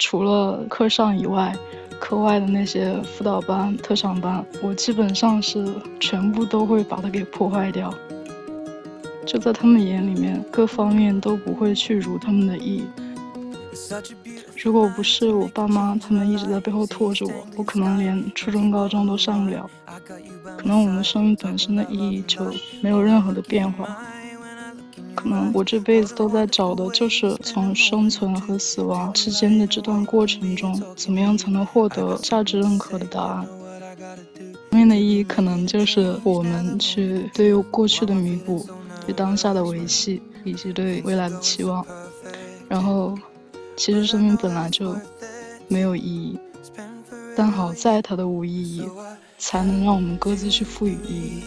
[0.00, 1.54] 除了课上以外，
[2.00, 5.62] 课外的那些辅导班、特长班，我基本上是
[6.00, 7.92] 全部都会把它给破坏掉。
[9.26, 12.82] 就在他们眼里面，各方面都不会去如他们的意。
[14.56, 19.68] 如果不是我爸妈他们一直在背后拖着我，我可能连初中、高中都上不了。
[20.56, 22.40] 可能我们生命本身的意义就
[22.80, 23.98] 没有任何的变化。
[25.14, 33.46] 可能我这辈子都在找的就是从生存和死亡之间的这段过程中，怎么样才能获得价值认可的答案。
[34.70, 38.66] 生命的意义可能就是我们去对于过去的弥补。
[39.06, 41.84] 对当下的维系，以及对未来的期望，
[42.68, 43.18] 然后，
[43.74, 44.94] 其实生命本来就
[45.68, 46.38] 没有意义，
[47.34, 48.86] 但好在它的无意义，
[49.38, 51.42] 才能让我们各自去赋予意义。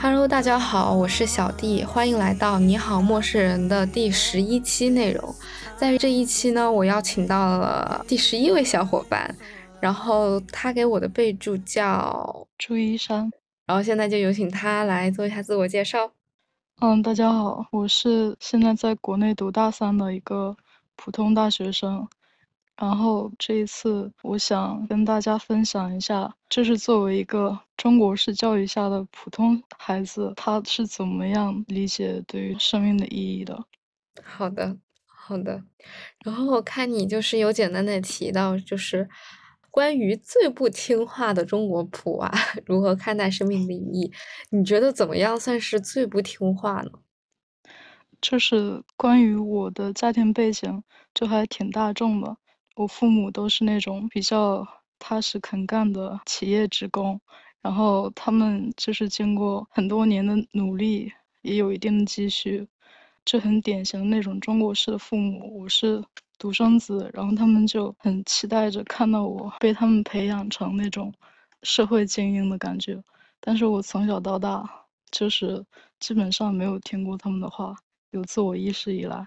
[0.00, 5.34] Hello，大家好，我是小弟，欢迎来到《你好陌生人》的第十一期内容。
[5.76, 9.34] 在这一期呢，我邀请到了第十一位小伙伴。
[9.80, 13.28] 然后他给我的备注叫朱一山，
[13.66, 16.12] 然后现在就有请他来做一下自我介绍。
[16.80, 20.56] 嗯，大家好，我是现在在国内读大三的一个
[20.94, 22.06] 普通大学生。
[22.80, 33.64] 然后这一次我想跟大家分享一下，这是作为一个中国式教育下的普通孩子，他是怎么样理解对于生命的意义的。
[34.22, 35.64] 好的，好的。
[36.24, 39.08] 然后我看你就是有简单的提到，就是。
[39.70, 42.32] 关于最不听话的中国普娃
[42.66, 44.10] 如何看待生命的意义？
[44.50, 46.90] 你觉得怎么样算是最不听话呢？
[48.20, 50.82] 就是关于我的家庭背景，
[51.14, 52.38] 就还挺大众的。
[52.78, 54.64] 我父母都是那种比较
[55.00, 57.20] 踏实肯干的企业职工，
[57.60, 61.12] 然后他们就是经过很多年的努力，
[61.42, 62.68] 也有一定的积蓄，
[63.24, 65.60] 这很典型的那种中国式的父母。
[65.60, 66.04] 我是。
[66.38, 71.12] 独生子，然后他们就很期待着看到我被他们培养成那种
[71.64, 73.02] 社会精英的感觉。
[73.40, 74.64] 但是我从小到大
[75.10, 75.66] 就是
[75.98, 77.74] 基本上没有听过他们的话。
[78.12, 79.26] 有自我意识以来，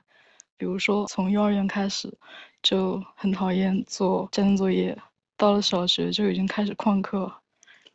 [0.61, 2.15] 比如说从幼儿园开始
[2.61, 4.95] 就很讨厌做家庭作业，
[5.35, 7.33] 到了小学就已经开始旷课。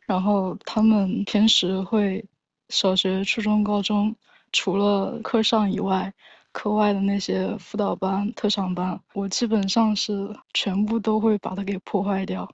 [0.05, 2.25] 然后他们平时会
[2.67, 4.13] 小学、初中、高中
[4.51, 6.13] 除了课上以外。
[6.51, 12.51] 课外的那些辅导班、特长班，我基本上是全部都会把它给破坏掉。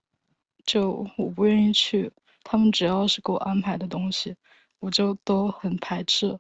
[0.64, 2.12] 就我不愿意去，
[2.44, 4.36] 他们只要是给我安排的东西，
[4.80, 6.38] 我就都很排斥。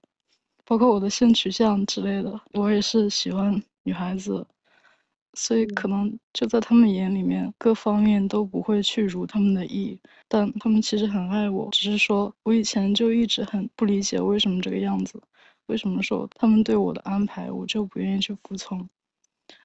[0.66, 4.46] 包括我的性取向之类的，我也是喜欢女孩子，
[5.34, 10.00] 所以可能就在他们眼里面，各方面都不会去如他们的意。
[10.28, 15.22] 但他们其实很爱我，只是说我以前就一直很不理解为什么这个样子。
[15.68, 18.88] 为什么说他们对我的安排，我就不愿意去服从？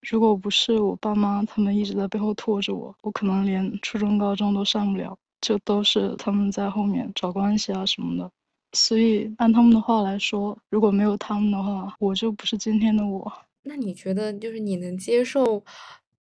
[0.03, 8.31] 如果不是我爸妈他们一直在背后拖着我，我可能连初中、高中都上不了，就都是他们在后面找关系啊什么的。
[8.73, 13.33] 所以按他们的话来说，如果没有他们的话，我就不是今天的我。
[13.63, 15.65] 那你觉得，就是你能接受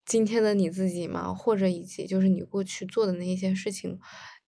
[0.04, 1.32] 今天的你自己吗？
[1.32, 3.98] 或者以及就是你过去做的那些事情？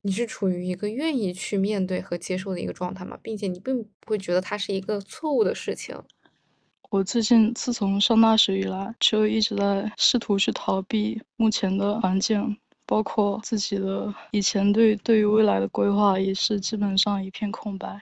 [0.01, 3.17] 你是处于一个愿意去面对和接受的一个状态吗？
[3.21, 5.97] 并且你并不会觉得它是一个错误的事情。
[6.89, 12.57] 我最近自从上大学以来，就一直在试图去逃避目前的环境，
[12.93, 17.99] 包括自己的以前对对于未来的规划也是基本上一片空白。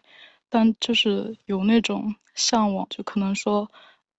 [0.49, 3.71] 但就是有那种向往，就可能说，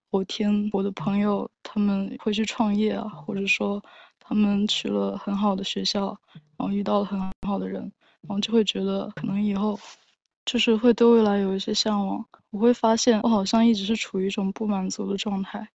[0.09, 3.83] 我听我的朋友他们会去创业啊，或者说。
[4.25, 6.17] 他们去了很好的学校，
[6.57, 7.83] 然后遇到了很好的人，
[8.23, 9.79] 然后就会觉得可能以后
[10.47, 12.25] 就是会对未来有一些向往。
[12.51, 15.69] 我会发现我好像一直是处于一种不满足的状态，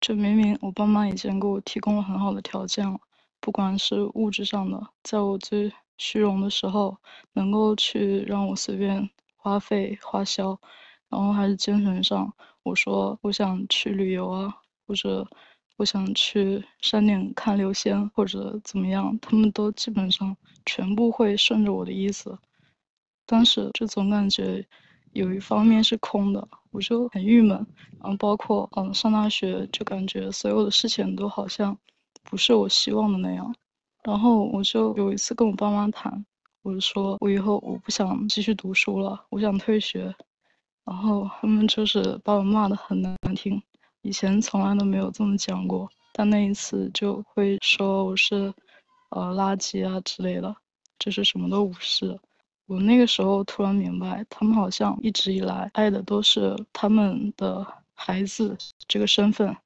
[0.00, 2.98] 就明明我爸妈已经给我提供了很好的条件了，
[3.44, 6.96] 不管是物质上的，在我最虚荣的时候
[7.34, 10.58] 能够去让我随便花费花销，
[11.10, 12.32] 然后还是精神上，
[12.62, 14.56] 我说我想去旅游啊，
[14.86, 15.28] 或者。
[15.76, 22.38] 我想去山顶看流星，或者怎么样，他们都基本上全部会顺着我的意思。
[23.26, 24.64] 但是就总感觉
[25.12, 27.66] 有一方面是空的，我就很郁闷。
[28.00, 31.76] 然后包括嗯上大学，就感觉所有的事情都好像
[32.24, 33.54] 不是我希望的那样。
[34.02, 36.26] 然后我就有一次跟我爸妈谈，
[36.62, 40.14] 我就说我以后我不想继续读书了，我想退学。
[40.84, 43.62] 然后他们就是把我骂得很难听。
[44.02, 48.52] 以前从来都没有这么讲过，但那一次就会说我是，
[49.08, 50.54] 呃，垃圾啊之类的，
[50.98, 52.20] 就是什么都无视。
[52.66, 58.54] 我那个时候突然明白，他们好像一直以来爱的都是他们的孩子
[58.86, 59.56] 这个身份，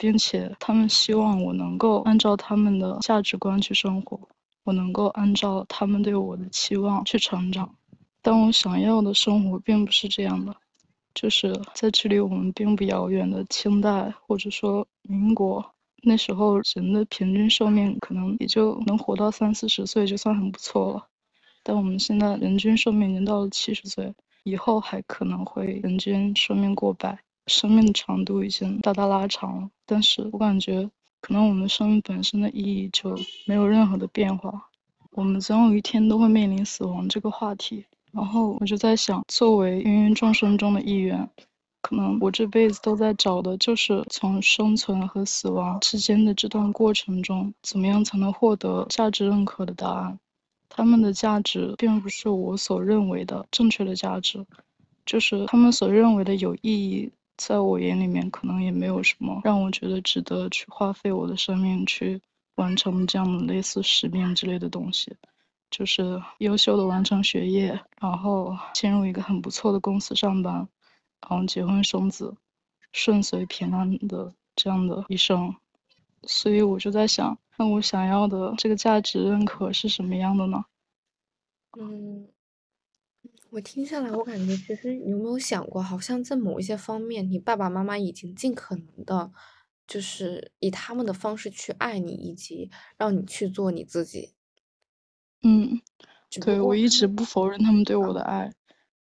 [0.00, 4.18] 并且他们希望我能够按照他们的价值观去生活，
[4.64, 7.74] 我能够按照他们对我的期望去成长。
[8.22, 10.56] 但我想要的生活并不是这样的，
[11.12, 21.06] 就是在距离我们并不遥远的清代或者说民国，那时候人的平均寿命可能也就能活到三四十岁，就算很不错了。
[21.62, 24.14] 但我们现在人均寿命已经到了七十岁，
[24.44, 27.18] 以后还可能会人均寿命过百，
[27.50, 29.70] 生命的长度已经大大拉长了。
[29.84, 30.88] 但是我感觉，
[31.20, 34.68] 可能我们生命本身的意义就没有任何的变化。
[35.10, 37.84] 我们总有一天都会面临死亡这个话题。
[38.12, 41.28] 然后我就在想，作为芸芸众生中的一员，
[41.82, 50.18] 可能我这辈子都在找的就是从生存和死亡之间的这段过程中，怎么样才能获得价值认可的答案。
[50.68, 54.46] 他们的价值并不是我所认为的正确的价值，
[55.04, 62.20] 就是他们所认为的有意义，在我眼里面可能也没有什么让我觉得值得去花费我的生命去
[62.56, 65.16] 完成这样的类似使命之类的东西，
[65.70, 70.68] 就是优秀的完成学业，然后进入一个很不错的公司上班，
[71.22, 72.36] 然后结婚生子，
[72.92, 75.56] 顺遂平安的这样的一生。
[76.24, 77.38] 所以我就在想。
[77.56, 80.64] 那我想要的这个价值认可是什么样的呢？
[81.78, 82.28] 嗯，
[83.50, 89.32] 我听下来，我感觉其实你有没有想过，好像在某一些方面，你爸爸妈妈已经尽可能的，
[89.86, 94.34] 就是以他们的方式去爱你，以及让你去做你自己。
[95.42, 95.80] 嗯，
[96.40, 98.52] 对，我一直不否认他们对我的爱。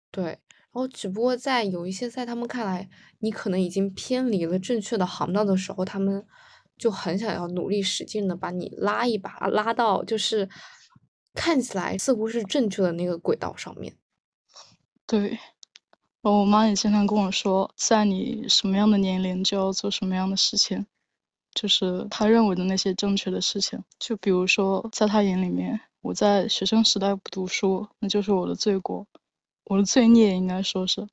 [0.10, 0.40] 对，然
[0.72, 2.90] 后只不过在有一些在他们看来，
[3.20, 6.26] 你可能已经偏离了正确的航道的时候，他们。
[6.76, 10.50] 就很想要努力使劲的把你拉一把，拉到就是
[11.36, 13.96] 看起来似乎是正确的那个轨道上面。
[15.14, 15.30] 对，
[16.24, 20.88] 然后我妈也经常跟我说，在你什么样的年龄就要做什么样的事情，
[21.54, 23.80] 就是她认为的那些正确的事情。
[24.00, 29.06] 就比如说，在她眼里面，我在学生时代不读书，那就是我的罪过，
[29.66, 31.08] 我的罪孽应该说是。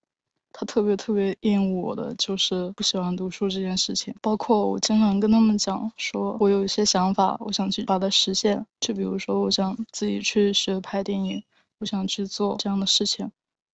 [0.51, 4.15] 他特别特别厌恶我的，就是不喜欢读书这件事情。
[4.23, 8.65] 包括我经常跟他们讲，说我有一些想法，我想去把它实现。
[8.81, 11.45] 就比如说，我想自己去学拍电影，
[11.81, 13.31] 我想去做这样的事情。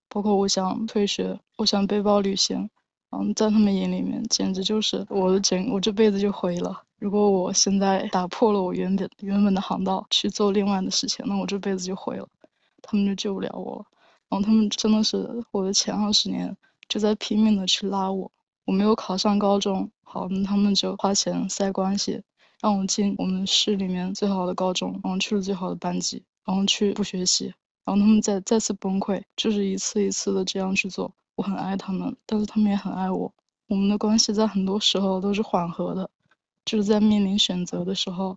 [0.08, 2.68] 包括我想退学，我想背包旅行。
[3.10, 6.82] 嗯，在他们眼里面，简直就是我的整，我这辈子就毁了。
[6.98, 12.28] 如果我现在打破了我原本原本的航道，去做另外的事情，那我这辈子就毁了，
[12.82, 13.84] 他们就救不了我了。
[14.28, 16.56] 然后他们真的是我的前二十年。
[16.88, 18.30] 就在拼命的去拉我，
[18.64, 22.22] 我没有考上高中，好，那他们就花钱塞关系，
[22.62, 27.52] 让我进我们市里面最好的高中，然后去了最好的班级，然后去不学习，
[27.86, 31.14] 然后他们再再次崩溃，就是一次一次的这样去做。
[31.36, 33.32] 我很爱他们，但是他们也很爱我，
[33.68, 36.10] 我们的关系在很多时候都是缓和的，
[36.64, 38.36] 就是在面临选择的时候，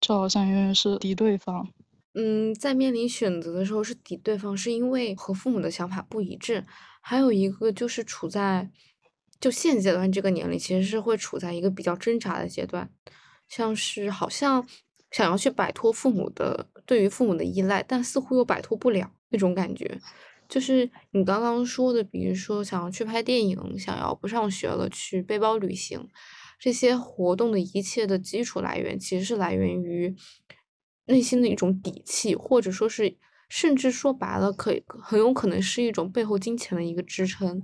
[0.00, 1.68] 就好像永远是敌对方。
[2.14, 6.64] 嗯，在面临选择的时候是敌对方，是因为和父母的想法不一致。
[7.00, 8.70] 还有一个就是处在，
[9.40, 12.88] 就现阶段这个年龄，其实是会处在一个比较挣扎的阶段，
[13.48, 14.66] 像是好像
[15.14, 19.98] 想要去摆脱父母的对于父母的依赖，但似乎又摆脱不了那种感觉。
[20.48, 26.08] 就是你刚刚说的，比如说想要去拍电影，想要不上学了去背包旅行，
[26.58, 30.14] 这些活动的一切的基础来源，其实是来源于
[31.06, 33.16] 内心的一种底气，或者说是。
[33.50, 37.62] 甚至说白了，可以很有可能是一种背后金钱的一个支撑，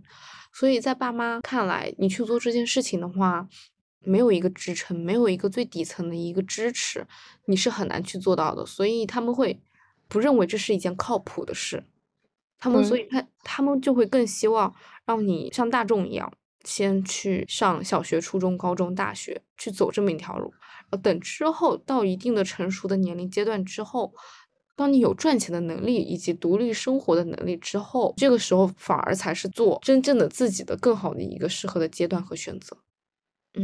[0.52, 3.48] 所以在爸妈看来，你去做这件事情的话，
[4.04, 7.06] 没有一个支撑，没有一个最底层的一个支持，
[7.46, 8.64] 你是很难去做到的。
[8.66, 9.60] 所以他们会
[10.08, 11.84] 不认为这是一件靠谱的事，
[12.58, 16.32] 他们所以他他们就会更希望让你像大众一样，
[16.64, 20.52] 先去上小学、初中、高中、大学，去走这么一条路，
[21.02, 24.12] 等之后到一定的成熟的年龄阶段之后。
[24.76, 32.78] 当你有赚钱的能力以及独立生活的能力之后，这个时候反而才是做真正的自己的更好的一个适合的阶段和选择。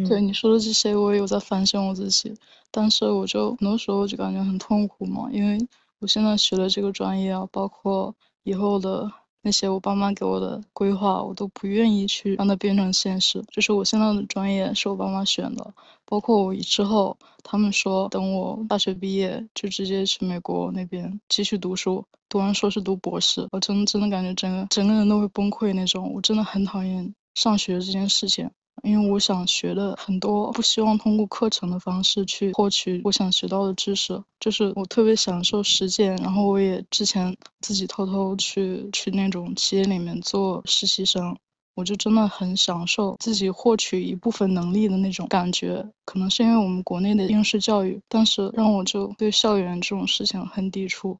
[0.06, 2.34] 对你说的这些，我也有在反省我自己，
[2.70, 5.58] 但是我就很多时候就感觉很痛苦嘛，因为
[6.00, 9.10] 我现在学的这个专业啊，包括以后的。
[9.42, 13.40] 那些我爸妈给我的规划，我都不愿意去让它变成现实。
[13.48, 15.72] 就是我现在的专业是我爸妈选的，
[16.04, 23.46] 包括我之后，他们说等我大学毕业就直接去美国那边继续读书，读完硕士读博士。
[23.52, 26.12] 我真真的感觉整个整个人都会崩溃那种。
[26.12, 28.50] 我真的很讨厌上学这件事情，
[28.82, 36.14] 因为我想学的很多，不希望通过课程的方式去获取我想学到的知识，就是我特别享受实践。
[36.16, 41.36] 然后我也之前自己偷偷去去那种企业里面做实习生，
[41.74, 45.84] 我就真的很享受自己获取一部分能力的那种感觉。
[46.04, 51.18] 可能是因为我们国内的应试教育，但是让我就对校园这种事情很抵触，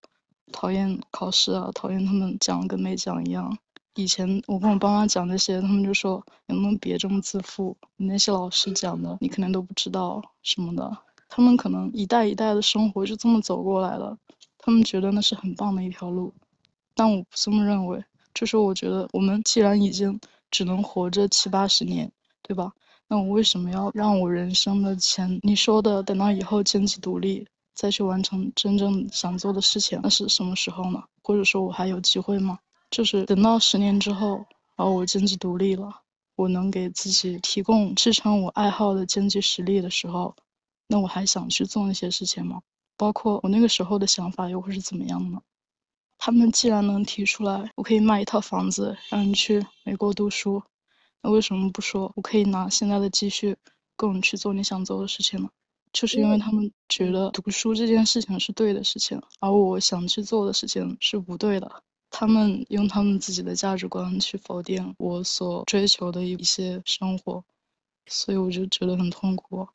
[0.52, 3.58] 讨厌考试啊，讨厌他们讲跟没讲一样。
[3.96, 7.74] 以前我跟我爸妈讲这些，他们就说能不能别这么自负？
[7.96, 10.96] 你那些老师讲的，你可能都不知道什么的。
[11.30, 14.16] 他们可能一代一代的生活就这么走过来了，
[14.58, 16.32] 他们觉得那是很棒的一条路，
[16.94, 18.04] 但我不这么认为。
[18.34, 22.12] 就是我觉得我们既然已经只能活着七八十年，
[22.42, 22.70] 对吧？
[23.08, 31.02] 那我为什么要让我人生的前你说的等到以后经济独立再去完成真正想做的事情，那是什么时候呢？
[31.22, 32.58] 或者说我还有机会吗？
[32.90, 36.02] 就是等到十年之后，然后我经济独立了，
[36.34, 40.34] 我能给自己提供支撑我爱好的经济实力的时候，
[40.88, 42.62] 那我还想去做那些事情吗？
[42.96, 45.40] 包括我那个时候的想法又会是怎么样呢？
[46.18, 50.62] 他们既然能提出来，我可以卖一套房子让你去美国读书，
[51.22, 53.54] 那为什么不说我可以拿现在的积蓄
[53.96, 55.50] 够你去做你想做的事情呢？
[55.92, 61.82] 就是因为他们觉得读书这件事情是对的事情，而我想去做的事情是不对的。
[62.10, 67.44] 他们用他们自己的价值观去否定我所追求的一些生活，
[68.06, 69.66] 所以我就觉得很痛苦。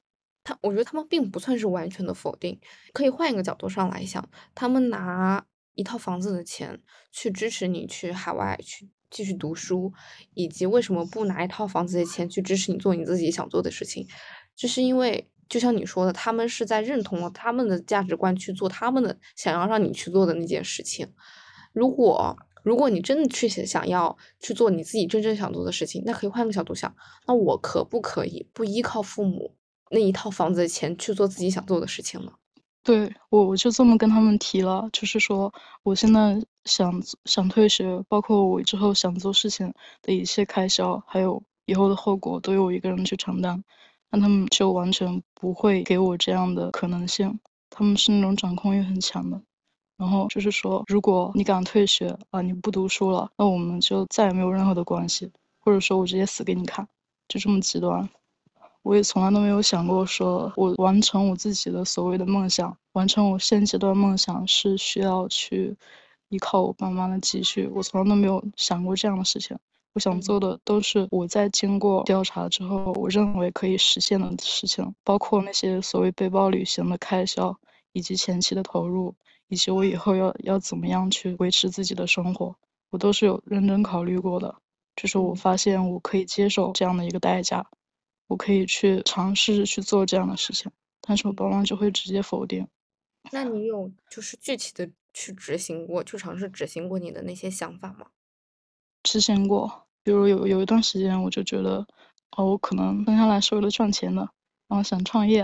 [0.44, 2.60] 他，我觉得他们并不算是完全的否定，
[2.94, 5.46] 可以换一个角度上来想，他们拿
[5.76, 9.94] 一套房子的钱去支持你去海外去继续读书，
[10.34, 14.08] 以及为什么不拿一套房子的钱去支持你做你自己想做的事情，
[14.56, 21.14] 就是因为就像你说的，他们是在认同了他们的价值观去做他们的想要让你去做的那件事情。
[21.74, 29.56] 如果如果你真的去想要去做你自己真正想做的事情，那可以换个角度想，那我可不可以不依靠父母
[29.90, 32.32] 那一套房子的钱去做自己想做的事情呢？
[32.84, 43.64] 对我，我就这么跟他们提了，就是说我现在想想退学，包括我之后想做事情的一切开销，还有以后的后果，都由我一个人去承担。
[44.10, 49.42] 那他们就完全不会给我这样的可能性，他们是那种掌控欲很强的。
[50.02, 56.88] 然后就是说，如果你敢退学啊，你不读书了，那我们就再也没有任何的关系，或者说我直接死给你看，
[57.28, 58.10] 就这么极端。
[58.82, 65.78] 我也从来都没有想过，说我完成我自己的所谓的梦想，完成我现阶段梦想是需要去
[66.30, 69.56] 依靠我爸妈的积蓄，我从来都没有想过这样的事情。
[69.94, 77.56] 我想做的都是我在经过调查之后，我认为可以实现的事情，包括那些所谓背包旅行的开销
[77.92, 79.14] 以及前期的投入。
[79.52, 82.56] 以及我以后要要怎么样去维持自己的生活，
[82.90, 84.56] 我都是有认真考虑过的。
[84.96, 87.66] 就是我发现我可以接受这样的一个代价，
[88.28, 92.66] 我可以去尝试去做这样的事情，但是我爸妈就会直接否定。
[93.34, 98.08] 那你 有就是具体的去执行过，去尝试执行过你的那些想法吗？
[99.04, 101.86] 执行过，比如有有一段时间我就觉得，
[102.38, 104.22] 哦，我可能生下来是为了赚钱的，
[104.70, 105.42] 然后想创业，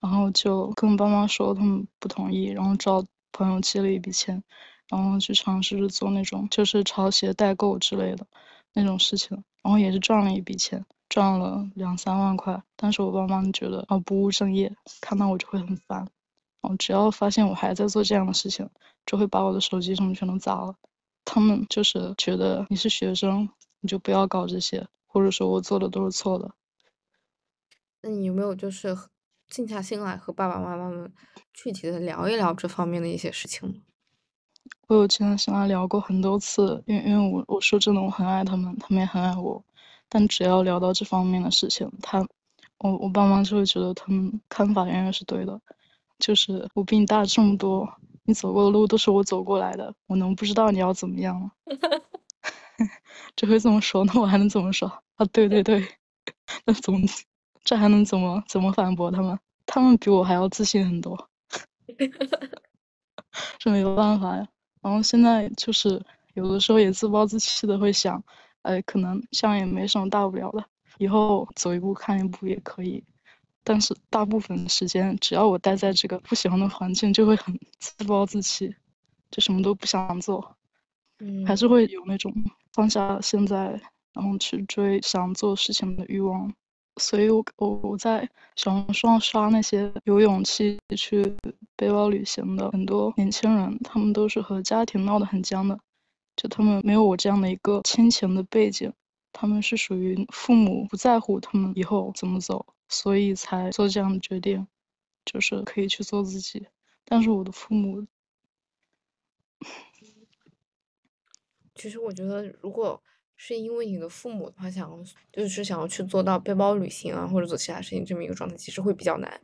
[0.00, 3.04] 然后就跟我爸妈说，他们不同意，然后找。
[3.32, 4.42] 朋友借了一笔钱，
[4.88, 8.26] 然后去尝试着做那种就是潮鞋代购之类的
[8.72, 12.62] 那种事情，然后也是赚了一笔钱，赚了两三万块。
[12.76, 15.98] 但是我爸妈觉得啊不务正业，看到我就会很烦。
[16.60, 18.68] 然后只要发现我还在做这样的事情，
[19.06, 20.74] 就会把我的手机什么全都砸了。
[21.24, 23.48] 他们就是觉得你是学生，
[23.80, 26.50] 你就不要搞这些，或者说我做的都是错的。
[28.02, 28.96] 那你有没有就是？
[29.48, 31.12] 静下心来和爸爸妈妈们
[31.52, 33.82] 具体的聊一聊这方面的一些事情。
[34.86, 39.62] 我有静下心来聊过很多次，因为因为我我说真的我很爱他们，他们也很爱我，
[40.08, 42.26] 但只要聊到这方面的事情，他
[42.78, 45.60] 我我爸妈就会觉得他们看法永远是对的，
[46.18, 47.88] 就是我比你大这么多，
[48.24, 51.50] 你走过的路都是我走过来的，我能不知道你要怎么样吗？
[53.36, 55.24] 只会这么说，那我还能怎么说啊？
[55.32, 55.86] 对对对，
[56.64, 57.00] 那怎么？
[57.68, 59.38] 这还能怎么怎么反驳他们？
[59.66, 61.28] 他们比我还要自信很多，
[63.58, 64.48] 这没有办法呀。
[64.80, 68.24] 然后现在就是有的时候也自暴自弃的会想，
[68.62, 70.64] 哎，可能这样也没什么大不了的，
[70.96, 73.04] 以后走一步看一步也可以。
[73.62, 78.74] 但是大部分的时间，只要我待在这个不喜欢的环境，就会很自暴自弃，
[79.30, 80.56] 就什么都不想做，
[81.18, 82.32] 嗯，还是会有那种
[82.72, 83.78] 放下现在，
[84.14, 86.50] 然后去追想做事情的欲望。
[86.98, 91.22] 所以，我我我在小红书上刷那些有勇气去
[91.76, 95.78] 背包旅行的很多年轻人，他们都是和家庭闹得很僵的，
[96.36, 98.92] 就他们没有我这样的一个亲情的背景，
[99.32, 104.66] 他们是属于父母不在乎他们以后怎么走，所以才做这样的决定，
[105.24, 106.66] 就是可以去做自己。
[107.04, 108.06] 但是我的父母，
[111.74, 113.00] 其实我觉得，如果
[113.40, 114.98] 是因为你的父母的话，想要
[115.32, 119.40] 就是想要去做到背包旅行啊，或者做其他事情这么一个状态，其实会比较难。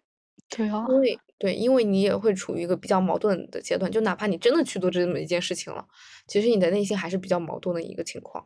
[0.50, 5.86] 对啊，因为对，因为你也会处于一个比较矛盾的阶段，就哪怕你真的去做这么一件事情了，
[6.26, 8.44] 其实你的内心还是比较矛盾的一个情况。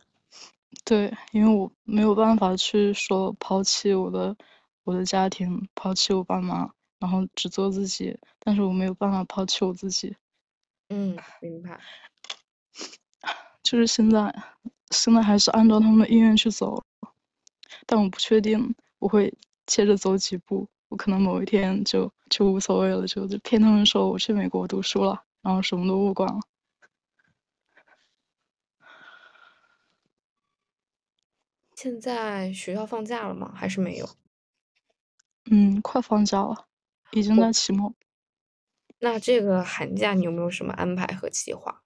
[0.84, 4.36] 对，因为我没有办法去说抛弃我的
[4.84, 10.14] 我的家庭，抛弃我爸妈，然后只做自己，但是我没有办法抛弃我自己。
[10.90, 11.80] 嗯，明白。
[13.62, 14.34] 就是现在，
[14.90, 16.82] 现在还是按照他们的意愿去走，
[17.86, 19.32] 但我不确定我会
[19.66, 26.40] 接着走几步，我可能某一天就就无所谓了，就就骗他们说我去美国读书了，然后什么都不管了。
[31.74, 33.52] 现在学校放假了吗？
[33.54, 34.08] 还是没有？
[35.50, 36.66] 嗯，快放假了，
[37.12, 37.94] 已经在期末。
[38.98, 41.82] 那这个寒假你有没有什么安排和计划？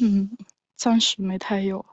[0.00, 0.30] 嗯，
[0.78, 1.84] 暂时没太有。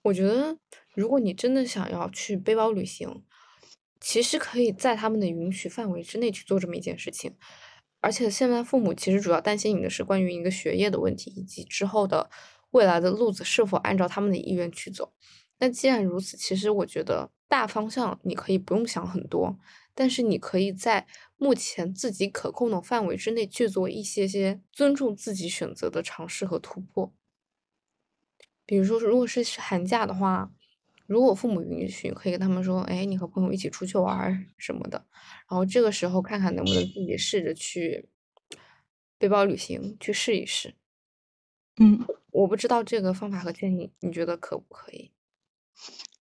[0.00, 0.56] 我觉得，
[0.94, 3.22] 如果你真的想要去背包旅行，
[4.00, 7.36] 其实可以在他们的允许范围之内去做这么一件事情。
[8.00, 12.30] 而且现在父母其实主要担心你的是关于一个学业的问题，以及之后的。
[12.70, 15.12] 未来的路子是否按照他们的意愿去走？
[15.60, 19.56] 那既然如此，其实我觉得大方向你可以不用想很多，
[19.94, 27.14] 但是你可以在目前自己可控的范围之内去做一些些尊重自己选择的尝试和突破。
[28.66, 30.50] 比如说，如果是寒假的话，
[31.06, 34.98] 如果父母允许，可以跟他们说：“哎，你和朋友一起出去玩什么的。”
[35.48, 38.08] 然后这个时候看看能不能自己试着去
[39.20, 40.74] 背包旅行，去试一试。
[41.78, 42.06] 嗯。
[42.32, 45.10] 我不知道这个方法和建议，你觉得可不可以？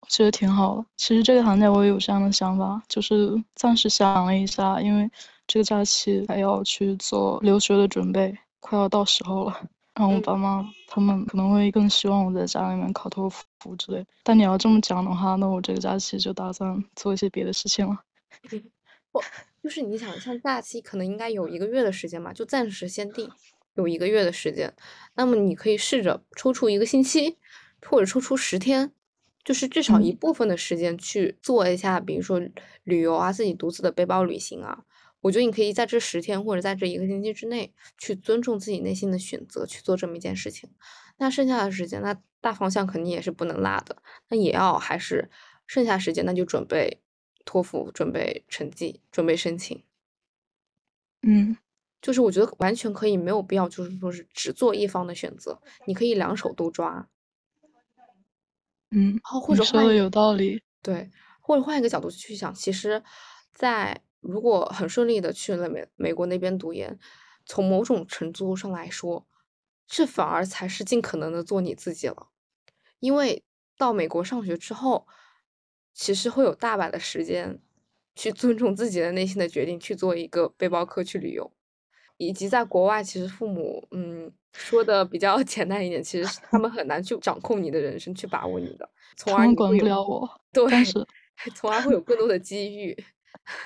[0.01, 0.85] 我觉得挺好的。
[0.97, 5.09] 其实这个寒假我也有这样的想法，就是暂时想了一下，因为
[5.47, 9.69] 这个假期还要去做留学的准备，快要到时候了。
[9.95, 14.05] 然后我爸妈他们可能会更希望我在家里面考托福之类。
[14.23, 17.99] 但你要这么讲的话，那我这个假期就打算做一些别的事情了。
[19.13, 19.23] 我，
[19.61, 23.29] 就是你想，像假期可能应该有一个月的时间吧，就暂时先定。
[23.75, 24.71] 有一个月的时间，
[25.15, 27.37] 那么你可以试着抽出一个星期，
[27.89, 28.91] 或者抽出十天，
[29.43, 32.39] 就是至少一部分的时间去做一下，比如说
[32.83, 34.83] 旅游啊，自己独自的背包旅行啊。
[35.23, 40.69] 我觉得你可以在这十天或者在这一个星期之内，去尊重自己内心的选择，去做这么一件事情。
[41.17, 45.31] 那剩下的时间，那大方向肯定也是不能落的，那也要还是
[45.65, 47.01] 剩下时间，那就准备
[47.45, 49.83] 托福，准备成绩，准备申请。
[51.21, 51.57] 嗯。
[52.01, 57.07] 就是我觉得完全可以，没有必要，就是说是只做一方的选择，你可以两手都抓。
[58.91, 60.61] 嗯，然后或者说的有道理。
[60.81, 61.09] 对，
[61.39, 63.01] 或者换一个角度去想，其实，
[63.53, 66.97] 在如果很顺利的去了美美国那边读研，
[67.45, 69.27] 从某种程度上来说，
[69.87, 72.29] 这反而才是尽可能的做你自己了。
[72.99, 73.43] 因为
[73.77, 75.07] 到美国上学之后，
[75.93, 77.59] 其实会有大把的时间
[78.15, 81.51] 去尊重自己的内心的决定，去做一个背包客去旅游。
[82.17, 90.29] 以及在国外，其实父母，嗯，说的比较 简单一点，其实他们很难去掌控你的人生，去把握你的，从而管不了我。
[90.53, 90.63] 对，
[91.55, 92.95] 从而会有更多的机遇。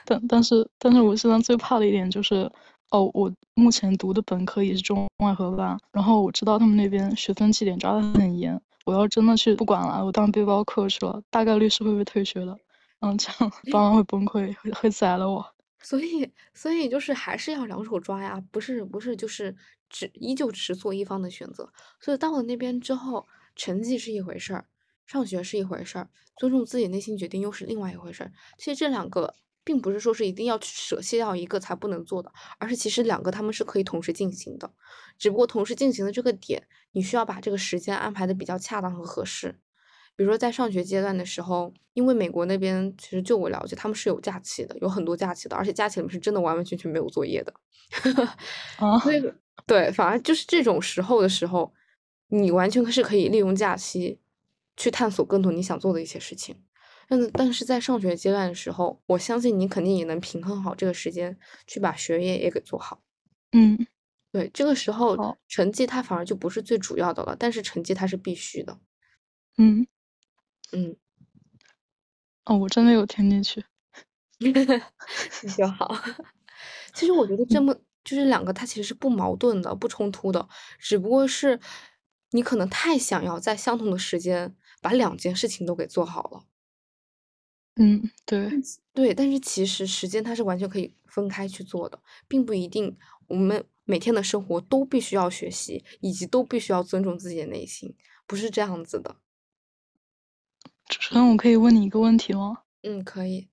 [0.05, 2.51] 但但是，但是我现在最怕的一点就是，
[2.91, 12.57] 哦，我目前读的本科也是中外合办，然后我知道他们那边学分绩点抓的很严，我要真的去不管了，我当背包客去了，大概率是会被退学的。
[13.01, 15.45] 嗯，这样爸妈会崩溃，会会宰了我。
[15.79, 19.55] 所以，所以就是还是要两手抓呀，不是不是，就是
[19.89, 21.71] 只依旧只做一方的选择。
[21.99, 24.65] 所以到了那边之后，成绩是一回事儿，
[25.05, 28.31] 上学是一回事儿，尊重自己内心决定又是另外一回事儿。
[28.57, 29.35] 其实这两个
[29.67, 34.71] 并不是说是一定要去舍弃掉一个才不能做的，而是其实两个他们是可以同时进行的，
[35.19, 39.59] 只不过同时进行的这个点，你需要把这个时间安排的比较恰当和合适。
[40.15, 47.53] 比如说，在上学阶段的时候，因为美国那边其实就我了解，他们是有假期的，有很多假期的，而且假期里面是真的完完全全没有作业的。
[48.79, 48.97] 啊，
[49.65, 51.73] 对，反而就是这种时候的时候，
[52.29, 54.19] 你完全是可以利用假期
[54.77, 56.55] 去探索更多你想做的一些事情。
[57.07, 63.01] 但但是在上学阶段的时候，我相信你肯定也能平衡好这个时间，去把学业也给做好。
[63.53, 63.77] 嗯，
[64.31, 68.79] 对，这个时候成绩它反而就不是最主要的了，但是成绩它是必须的。
[69.57, 69.87] 嗯。
[70.73, 70.97] 嗯，
[72.45, 73.63] 哦，我真的有听进去，
[74.39, 74.51] 那
[75.57, 75.95] 就好。
[76.93, 80.47] 其实我觉得这么就是两个，它其实是不矛盾的、不冲突的，
[80.79, 81.59] 只不过是
[82.31, 86.43] 你可能太想要在相同的时间把把两件事情都给做好了。
[87.79, 88.49] 嗯，对。
[88.93, 99.17] 对，但是其实时间它是完全可以分开去做的，并不一定我们每天的生活都必须要学习，以及都必须要尊重自己的内心，不是这样子的。
[100.87, 102.57] 主持人，我可以问你一个问题吗？
[102.83, 103.47] 嗯，可以。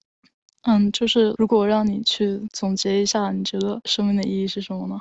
[0.62, 4.98] 嗯，就是如果让你去总结一下，你觉得生命的意义是什么呢？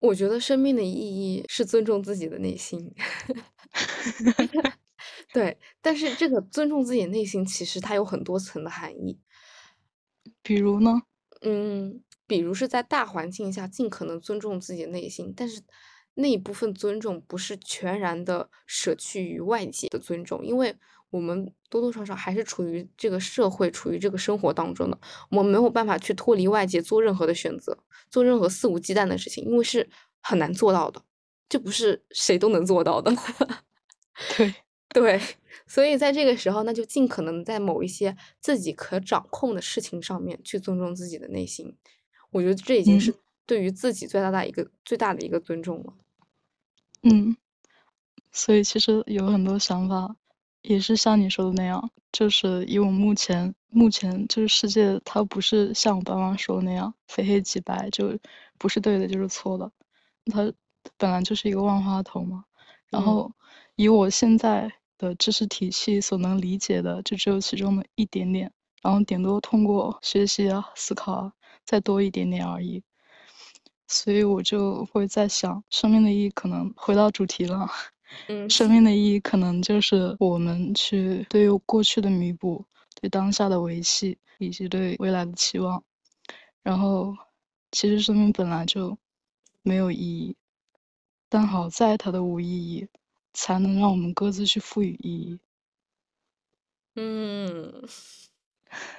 [0.00, 2.92] 我觉得生命的意义是尊重自己的内心。
[5.32, 9.20] 对，但是这个尊重自己的内心，其实它有很多层的含义。
[10.42, 11.02] 比如呢？
[11.42, 15.62] 嗯，比如是在大环境下尽可能尊重自己的内心，但是
[16.14, 20.76] 那一部分尊重不是全然的舍去于外界的尊重，因为
[21.10, 24.98] 我们多多少少还是处于这个社会、处于这个生活当中的，
[25.30, 27.78] 我们没有办法去脱离外界做任何的选择，
[28.10, 29.88] 做任何肆无忌惮的事情，因为是
[30.20, 31.02] 很难做到的，
[31.48, 33.12] 这不是谁都能做到的。
[34.36, 34.54] 对。
[34.92, 35.20] 对，
[35.68, 41.76] 所以在这个时候，那就尽可能在某一些自己可掌控的事情上面去尊重自己的内心。
[42.32, 43.14] 我觉得这已经是
[43.46, 45.94] 对于自己最大的一个最大的一个尊重了。
[47.02, 47.36] 嗯，
[48.32, 50.16] 所以其实有很多想法
[50.62, 58.18] 也是像你说的那样，就是以我目前目前就是世界，它不是像我爸妈说的那样非黑即白，就
[58.58, 59.70] 不是对的就是错的，
[60.26, 60.52] 它
[60.96, 62.44] 本来就是一个万花筒嘛。
[62.90, 63.32] 然后
[63.76, 64.72] 以我现在。
[65.00, 71.32] 的知识体系所能理解的就只有其中的一点点，然后顶多通过学习啊、思考啊，
[71.64, 72.82] 再多一点点而已。
[73.88, 77.66] 所以我就会在想，生命的意义可能回到主题了。
[78.28, 82.64] 嗯，生命的意义可能就是我们去对于过去的弥补、
[83.00, 85.82] 对当下的维系以及对未来的期望。
[86.62, 87.16] 然后，
[87.72, 88.98] 其实生命本来就
[89.62, 90.36] 没有意义，
[91.28, 92.86] 但好在它的无意义。
[93.32, 95.38] 才能让我们各自去赋予意义。
[96.96, 97.82] 嗯，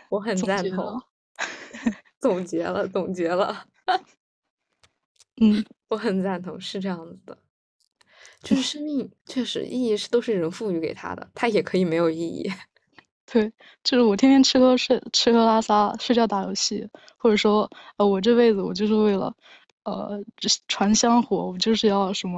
[0.09, 1.01] 我很赞同。
[2.19, 3.65] 总结了，总结了。
[5.41, 7.37] 嗯，我很赞同，是这样子的。
[8.43, 12.49] 就是生命确实意义是都是人赋予给他的，他也可以没有意义。
[13.25, 13.51] 对，
[13.83, 19.33] 就是我天天吃喝睡，吃喝拉撒，睡觉打游戏，或者说，呃，我这辈子我就是为了，
[19.83, 20.23] 呃，
[20.67, 22.37] 传香火，我就是要什么。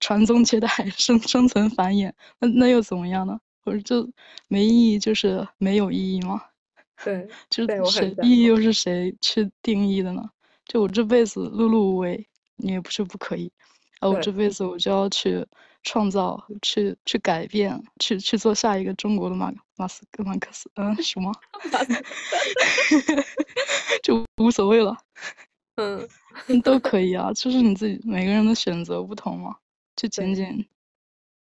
[0.00, 3.38] 传宗接代， 生生存繁衍，那那又怎么样呢？
[3.64, 4.10] 我说就
[4.48, 6.42] 没意义，就是没有意义吗？
[7.04, 10.28] 对，就是谁意义又是谁去定义的呢？
[10.64, 13.52] 就我这辈子碌碌无为，你也不是不可以。
[14.00, 15.46] 啊，我这辈子我就要去
[15.82, 21.30] 创造，去去改变，去去做下一个中国的马马斯克马克思，嗯，什么？
[24.02, 24.96] 就无所谓了。
[25.76, 26.08] 嗯，
[26.62, 29.56] 都可以啊，就是你自己每个人的选择不同嘛。
[30.00, 30.66] 就仅仅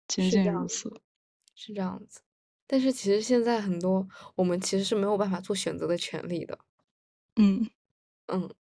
[0.08, 0.90] 仅仅如此，
[1.56, 2.22] 是这样子。
[2.68, 6.60] 但是其实现在很多我们其实是没有办法做选择的权利的。
[7.36, 7.68] 嗯
[8.28, 8.54] 嗯，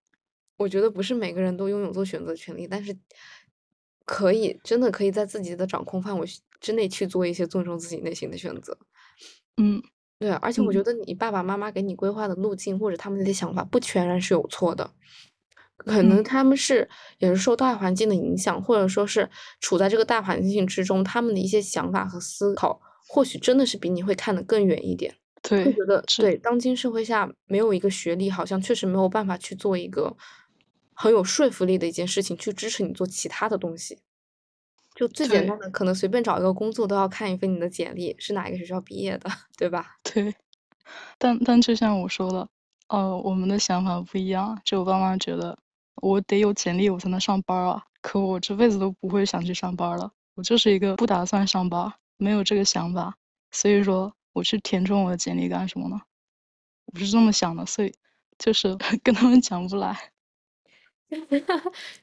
[0.58, 2.98] 我觉得不是每个人都拥有做选择权利，但是
[4.04, 6.28] 可以真的可以在自己的掌控范围
[6.60, 8.76] 之内去做一些尊重自己内心的选择。
[9.58, 9.80] 嗯，
[10.18, 14.92] 对，而且我觉得你爸爸妈妈给你规划的路径或者他们的想法不全然是有错的。
[15.86, 25.16] 可能他们是也是受大环境的影响，或者说是处在这个大环境之中，他们的一些想法和思考，或许真的是比你会看得更远一点。
[25.42, 30.16] 对，会觉得对当今社会下没有一个学历，好像确实没有办法去做一个
[30.94, 34.00] 很有说服力的一件事情，去支持你做其他的东西。
[34.96, 39.98] 就最简单的，可能随便找一个工作都要看一份你的简历是哪一个学校毕业的，对吧？
[40.04, 40.34] 对。
[41.18, 42.48] 但但就像我说的，
[42.90, 44.62] 呃，我们的想法不一样。
[44.64, 45.58] 就我爸妈觉得。
[45.96, 47.84] 我得有简历，我才能上班啊！
[48.02, 50.12] 可我这辈子都不会想去上班了。
[50.36, 53.16] 我就是一个不打算上班，没有这个想法。
[53.52, 56.02] 所以说，我去填充我的简历干什么呢？
[56.88, 57.94] 我是这么想的，所以
[58.38, 60.12] 就是 跟他们讲不来。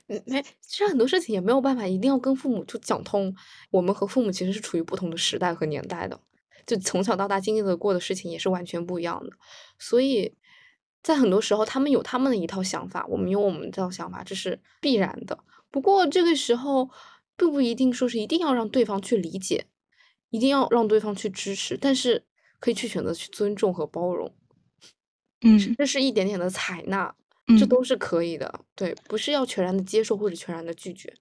[0.07, 3.35] 没， 其实很多事情也没有办法，一定要跟父母就讲通。
[3.71, 6.19] 我们和父母其实是处于不同的时代和年代的，
[6.65, 9.31] 就从小到大经历的过的事情也是完全不一样的，
[9.79, 10.35] 所以。
[11.03, 15.39] 在很多时候，他们有他们的一套想法，我们有我们这套想法，这是必然的。
[15.71, 16.91] 不过这个时候，
[17.37, 19.67] 并不一定说是一定要让对方去理解，
[20.31, 22.27] 一定要让对方去支持，但是
[22.59, 24.35] 可以去选择去尊重和包容。
[25.43, 27.15] 嗯，这是一点点的采纳，
[27.59, 28.61] 这都是可以的。
[28.75, 31.15] 对，不是要全然的接受或者全然的拒绝。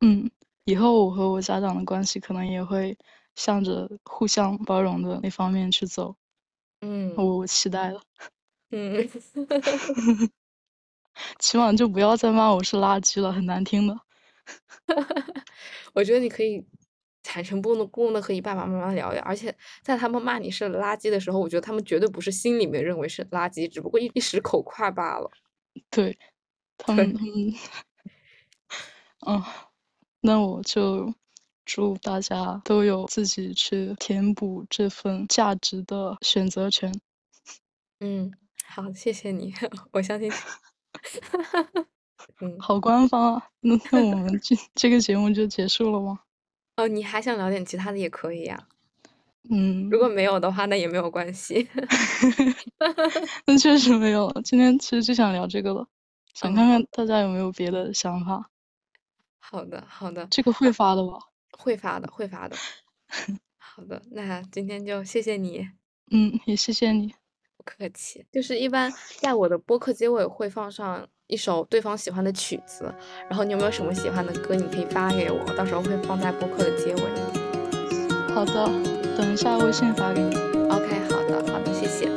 [0.00, 0.30] 嗯，
[0.64, 2.96] 以后我和我家长的关系可能也会
[3.34, 6.16] 向着互相包容的那方面去走。
[6.80, 8.00] 嗯，我我期待了。
[8.70, 9.08] 嗯，
[11.38, 13.96] 起码就不要再骂我是垃圾了，很难听的。
[15.94, 16.64] 我觉得你可以
[17.22, 25.30] 坦诚不公的和你爸爸妈妈聊聊，而且在他们骂你是垃圾的时候，我觉得他们绝对不是心里面认为是垃圾，只不过一一时口快罢了。
[25.90, 26.18] 对，
[26.78, 27.54] 他们他们，
[29.26, 29.42] 嗯，
[30.20, 31.12] 那我就
[31.64, 36.92] 祝大家都有自己去填补这份价值的选择权。
[38.00, 38.32] 嗯，
[38.72, 39.52] 好，谢谢你，
[39.90, 40.30] 我相信。
[42.40, 43.48] 嗯，好官方啊！
[43.60, 46.20] 那那我们这这个节目就结束了吗？
[46.76, 48.68] 哦，你还想聊点其他的也可以呀。
[49.50, 51.68] 嗯，如果没有的话，那也没有关系。
[53.44, 54.40] 那确实没有了。
[54.42, 55.88] 今天其实就想聊这个了，
[56.34, 58.50] 想看看大家有没有别的想法。
[59.40, 60.28] 好的，好的。
[60.30, 61.18] 这个会发的吧？
[61.58, 62.56] 会发的，会发的。
[63.58, 65.68] 好的，那今天就谢谢你。
[66.12, 67.14] 嗯，也谢谢你。
[67.60, 68.24] 不客气。
[68.32, 72.92] 就是一般在我的播客结尾会放上一首对方喜欢的曲子，
[73.28, 77.02] 然后你有没有什么喜欢的歌，你可以发给我，到时候会放在播客的结尾。
[78.34, 78.70] 好的，
[79.16, 80.34] 等一下微信发给你。
[80.70, 82.08] OK，好的，好的，谢谢。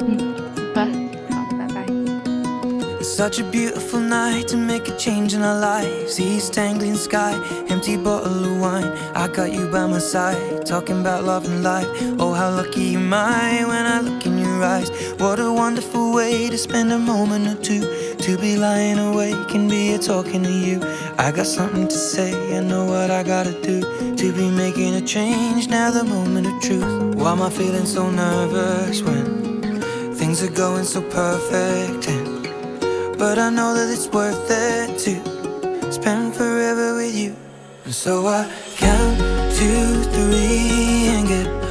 [0.00, 0.34] 嗯，
[0.74, 0.86] 拜。
[1.30, 1.86] 好的，拜拜。
[3.02, 6.18] Such a beautiful night to make a change in our lives.
[6.18, 7.34] East tangling sky,
[7.68, 8.90] empty bottle of wine.
[9.14, 11.86] I got you by my side, talking about love and life.
[12.18, 14.90] Oh, how lucky am I when I look in your eyes.
[15.18, 17.80] What a wonderful way to spend a moment or two.
[18.18, 20.80] To be lying awake and be talking to you.
[21.18, 23.80] I got something to say, I know what I gotta do.
[24.16, 27.14] To be making a change, now the moment of truth.
[27.16, 29.82] Why am I feeling so nervous when
[30.14, 32.08] things are going so perfect?
[32.08, 37.36] And but I know that it's worth it to spend forever with you.
[37.84, 39.18] And so I count
[39.56, 41.61] two, three, and get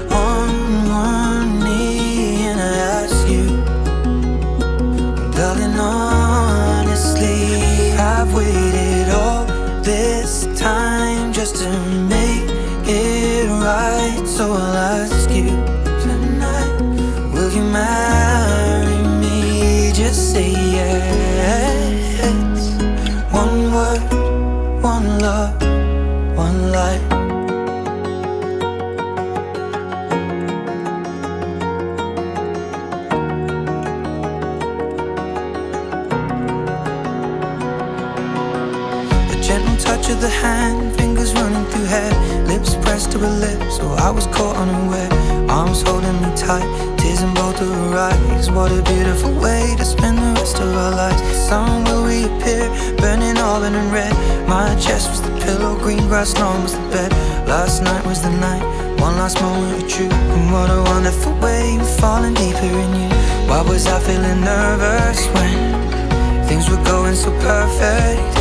[43.11, 43.77] to her lips.
[43.77, 45.11] So I was caught unaware,
[45.49, 48.49] arms holding me tight, tears in both of her eyes.
[48.49, 51.21] What a beautiful way to spend the rest of our lives.
[51.47, 54.13] Sun will reappear, burning auburn and red.
[54.47, 57.11] My chest was the pillow, green grass lawn was the bed.
[57.47, 58.63] Last night was the night,
[58.99, 60.13] one last moment of truth.
[60.13, 63.09] And what a wonderful way of falling deeper in you.
[63.49, 68.35] Why was I feeling nervous when things were going so perfect?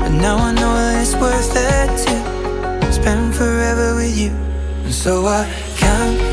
[0.00, 2.21] But now I know that it's worth it to
[4.92, 6.31] so I count